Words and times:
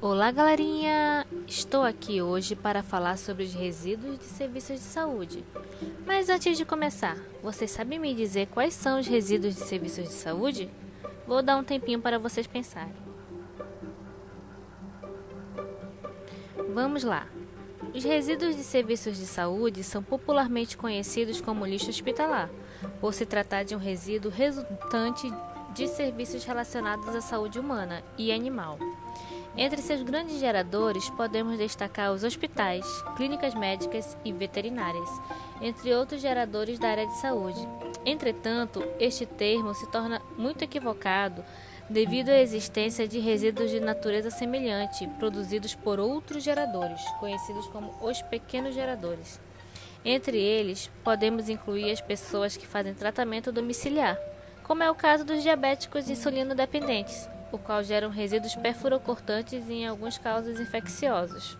Olá, 0.00 0.30
galerinha! 0.30 1.26
Estou 1.44 1.82
aqui 1.82 2.22
hoje 2.22 2.54
para 2.54 2.84
falar 2.84 3.18
sobre 3.18 3.42
os 3.42 3.52
resíduos 3.52 4.16
de 4.16 4.26
serviços 4.26 4.76
de 4.76 4.84
saúde. 4.84 5.44
Mas 6.06 6.28
antes 6.28 6.56
de 6.56 6.64
começar, 6.64 7.16
vocês 7.42 7.72
sabem 7.72 7.98
me 7.98 8.14
dizer 8.14 8.46
quais 8.46 8.74
são 8.74 9.00
os 9.00 9.08
resíduos 9.08 9.56
de 9.56 9.62
serviços 9.62 10.04
de 10.04 10.14
saúde? 10.14 10.70
Vou 11.26 11.42
dar 11.42 11.56
um 11.56 11.64
tempinho 11.64 12.00
para 12.00 12.16
vocês 12.16 12.46
pensarem. 12.46 12.94
Vamos 16.72 17.02
lá. 17.02 17.26
Os 17.92 18.04
resíduos 18.04 18.54
de 18.54 18.62
serviços 18.62 19.16
de 19.16 19.26
saúde 19.26 19.82
são 19.82 20.00
popularmente 20.00 20.76
conhecidos 20.76 21.40
como 21.40 21.66
lixo 21.66 21.90
hospitalar, 21.90 22.48
por 23.00 23.12
se 23.12 23.26
tratar 23.26 23.64
de 23.64 23.74
um 23.74 23.78
resíduo 23.78 24.30
resultante 24.30 25.28
de 25.74 25.88
serviços 25.88 26.44
relacionados 26.44 27.08
à 27.16 27.20
saúde 27.20 27.58
humana 27.58 28.04
e 28.16 28.30
animal. 28.30 28.78
Entre 29.60 29.82
seus 29.82 30.02
grandes 30.02 30.38
geradores, 30.38 31.10
podemos 31.10 31.58
destacar 31.58 32.12
os 32.12 32.22
hospitais, 32.22 32.86
clínicas 33.16 33.56
médicas 33.56 34.16
e 34.24 34.32
veterinárias, 34.32 35.10
entre 35.60 35.92
outros 35.92 36.22
geradores 36.22 36.78
da 36.78 36.88
área 36.88 37.04
de 37.04 37.16
saúde. 37.16 37.58
Entretanto, 38.06 38.80
este 39.00 39.26
termo 39.26 39.74
se 39.74 39.90
torna 39.90 40.22
muito 40.36 40.62
equivocado 40.62 41.44
devido 41.90 42.28
à 42.28 42.38
existência 42.38 43.08
de 43.08 43.18
resíduos 43.18 43.72
de 43.72 43.80
natureza 43.80 44.30
semelhante 44.30 45.08
produzidos 45.18 45.74
por 45.74 45.98
outros 45.98 46.44
geradores, 46.44 47.02
conhecidos 47.18 47.66
como 47.66 47.92
os 48.00 48.22
pequenos 48.22 48.76
geradores. 48.76 49.40
Entre 50.04 50.38
eles, 50.38 50.88
podemos 51.02 51.48
incluir 51.48 51.90
as 51.90 52.00
pessoas 52.00 52.56
que 52.56 52.64
fazem 52.64 52.94
tratamento 52.94 53.50
domiciliar, 53.50 54.16
como 54.62 54.84
é 54.84 54.90
o 54.90 54.94
caso 54.94 55.24
dos 55.24 55.42
diabéticos 55.42 56.08
insulino 56.08 56.54
dependentes 56.54 57.28
o 57.52 57.58
qual 57.58 57.82
geram 57.82 58.10
resíduos 58.10 58.54
perfurocortantes 58.54 59.68
e 59.68 59.74
em 59.74 59.86
alguns 59.86 60.18
casos 60.18 60.60
infecciosos. 60.60 61.56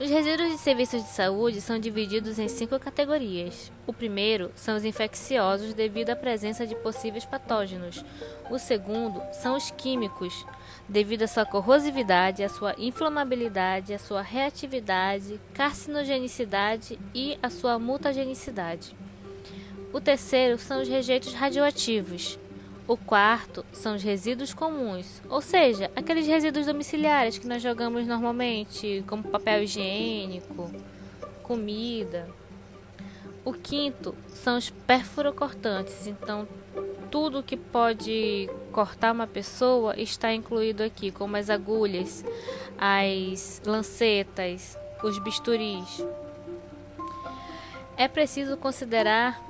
Os 0.00 0.10
resíduos 0.10 0.50
de 0.50 0.58
serviços 0.58 1.02
de 1.02 1.10
saúde 1.10 1.60
são 1.60 1.78
divididos 1.78 2.36
em 2.36 2.48
cinco 2.48 2.76
categorias. 2.76 3.70
O 3.86 3.92
primeiro 3.92 4.50
são 4.56 4.76
os 4.76 4.84
infecciosos 4.84 5.74
devido 5.74 6.10
à 6.10 6.16
presença 6.16 6.66
de 6.66 6.74
possíveis 6.74 7.24
patógenos. 7.24 8.04
O 8.50 8.58
segundo 8.58 9.22
são 9.32 9.56
os 9.56 9.70
químicos, 9.70 10.44
devido 10.88 11.22
à 11.22 11.28
sua 11.28 11.46
corrosividade, 11.46 12.42
à 12.42 12.48
sua 12.48 12.74
inflamabilidade, 12.78 13.94
à 13.94 13.98
sua 13.98 14.22
reatividade, 14.22 15.38
carcinogenicidade 15.54 16.98
e 17.14 17.38
à 17.40 17.48
sua 17.48 17.78
mutagenicidade. 17.78 18.96
O 19.92 20.00
terceiro 20.00 20.58
são 20.58 20.82
os 20.82 20.88
rejeitos 20.88 21.32
radioativos, 21.32 22.38
o 22.92 22.96
quarto 22.98 23.64
são 23.72 23.96
os 23.96 24.02
resíduos 24.02 24.52
comuns, 24.52 25.22
ou 25.30 25.40
seja, 25.40 25.90
aqueles 25.96 26.26
resíduos 26.26 26.66
domiciliares 26.66 27.38
que 27.38 27.46
nós 27.46 27.62
jogamos 27.62 28.06
normalmente, 28.06 29.02
como 29.06 29.22
papel 29.22 29.62
higiênico, 29.62 30.70
comida. 31.42 32.28
O 33.46 33.54
quinto 33.54 34.14
são 34.28 34.58
os 34.58 34.68
perfurocortantes, 34.68 36.06
então 36.06 36.46
tudo 37.10 37.42
que 37.42 37.56
pode 37.56 38.50
cortar 38.72 39.12
uma 39.12 39.26
pessoa 39.26 39.98
está 39.98 40.30
incluído 40.34 40.82
aqui, 40.82 41.10
como 41.10 41.34
as 41.38 41.48
agulhas, 41.48 42.22
as 42.76 43.62
lancetas, 43.64 44.76
os 45.02 45.18
bisturis. 45.18 46.04
É 47.96 48.06
preciso 48.06 48.54
considerar 48.58 49.42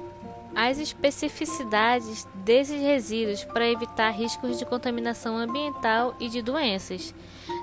as 0.54 0.78
especificidades 0.78 2.26
desses 2.34 2.80
resíduos 2.80 3.44
para 3.44 3.68
evitar 3.68 4.10
riscos 4.10 4.58
de 4.58 4.66
contaminação 4.66 5.36
ambiental 5.36 6.14
e 6.20 6.28
de 6.28 6.42
doenças. 6.42 7.14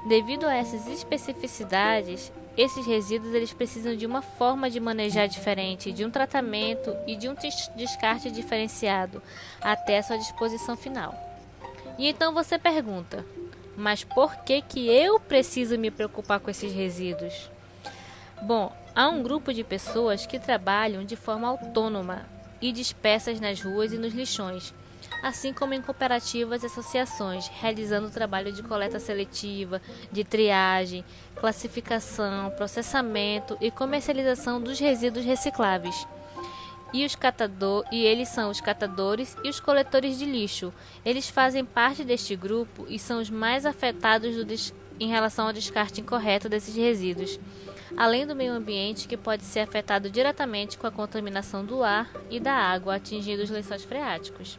Devido 0.08 0.46
a 0.46 0.56
essas 0.56 0.88
especificidades, 0.88 2.32
esses 2.58 2.86
resíduos 2.86 3.34
eles 3.34 3.54
precisam 3.54 3.96
de 3.96 4.06
uma 4.06 4.22
forma 4.22 4.70
de 4.70 4.80
manejar 4.80 5.28
diferente, 5.28 5.92
de 5.92 6.04
um 6.04 6.10
tratamento 6.10 6.96
e 7.08 7.16
de 7.16 7.30
um 7.30 7.36
descarte 7.76 8.32
diferenciado 8.32 9.22
até 9.62 10.00
a 10.00 10.04
sua 10.04 10.18
disposição 10.18 10.76
final. 10.76 11.16
E 11.98 12.08
então 12.08 12.34
você 12.34 12.58
pergunta: 12.58 13.26
mas 13.78 14.04
por 14.04 14.36
que 14.38 14.62
que 14.62 14.88
eu 14.90 15.20
preciso 15.20 15.78
me 15.78 15.92
preocupar 15.92 16.40
com 16.40 16.50
esses 16.50 16.74
resíduos? 16.74 17.50
Bom, 18.42 18.76
há 18.96 19.08
um 19.10 19.22
grupo 19.22 19.54
de 19.54 19.64
pessoas 19.64 20.26
que 20.26 20.40
trabalham 20.40 21.04
de 21.04 21.16
forma 21.16 21.48
autônoma 21.48 22.39
e 22.62 22.72
dispersas 22.72 23.40
nas 23.40 23.62
ruas 23.62 23.94
e 23.94 23.98
nos 23.98 24.14
lixões, 24.14 24.74
assim 25.24 25.54
como 25.54 25.74
em 25.74 25.82
cooperativas 25.82 26.64
e 26.64 26.68
associações, 26.68 27.48
realizando 27.48 28.10
trabalho 28.10 28.52
de 28.52 28.64
coleta 28.64 29.00
seletiva, 29.00 29.82
de 30.12 30.24
triagem, 30.24 31.04
classificação, 31.36 32.50
processamento 32.52 33.58
e 33.62 33.72
comercialização 33.72 34.62
dos 34.62 34.80
resíduos 34.80 35.26
recicláveis. 35.26 36.08
E, 36.92 37.06
os 37.06 37.16
catador, 37.16 37.86
e 37.92 38.04
eles 38.04 38.30
são 38.30 38.50
os 38.50 38.60
catadores 38.60 39.38
e 39.44 39.50
os 39.50 39.60
coletores 39.60 40.18
de 40.18 40.26
lixo. 40.26 40.74
Eles 41.06 41.30
fazem 41.30 41.64
parte 41.64 42.04
deste 42.04 42.36
grupo 42.36 42.88
e 42.90 42.98
são 42.98 43.22
os 43.22 43.30
mais 43.30 43.64
afetados 43.64 44.36
do, 44.36 44.44
em 45.00 45.08
relação 45.08 45.48
ao 45.48 45.54
descarte 45.54 46.02
incorreto 46.02 46.50
desses 46.50 46.76
resíduos 46.76 47.40
além 47.98 48.26
do 48.26 48.36
meio 48.36 48.54
ambiente 48.54 49.08
que 49.08 49.18
pode 49.18 49.44
ser 49.44 49.60
afetado 49.62 50.10
diretamente 50.10 50.78
com 50.78 50.86
a 50.88 50.92
contaminação 50.92 51.66
do 51.66 51.84
ar 51.84 52.10
e 52.30 52.40
da 52.40 52.54
água 52.54 52.96
atingindo 52.96 53.44
os 53.44 53.50
lençóis 53.50 53.84
freáticos. 53.84 54.58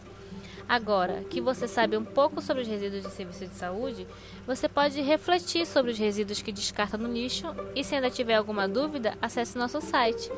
Agora 0.68 1.24
que 1.28 1.40
você 1.40 1.66
sabe 1.66 1.96
um 1.96 2.04
pouco 2.04 2.40
sobre 2.40 2.62
os 2.62 2.68
resíduos 2.68 3.02
de 3.02 3.10
serviço 3.10 3.44
de 3.44 3.56
saúde, 3.56 4.06
você 4.46 4.68
pode 4.68 5.00
refletir 5.00 5.66
sobre 5.66 5.90
os 5.90 5.98
resíduos 5.98 6.42
que 6.42 6.52
descarta 6.52 6.96
no 6.96 7.12
lixo 7.12 7.48
e, 7.74 7.82
se 7.82 7.96
ainda 7.96 8.08
tiver 8.08 8.36
alguma 8.36 8.68
dúvida, 8.68 9.18
acesse 9.20 9.58
nosso 9.58 9.80
site 9.80 10.30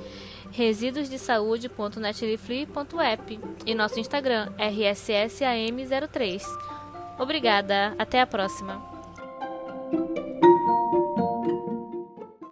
residuosdesaude.netlifree.app 0.52 3.40
e 3.66 3.74
nosso 3.74 4.00
Instagram 4.00 4.50
rssam03. 4.58 6.42
Obrigada, 7.18 7.94
até 7.98 8.22
a 8.22 8.26
próxima! 8.26 8.91